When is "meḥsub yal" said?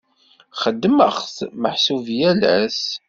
1.61-2.41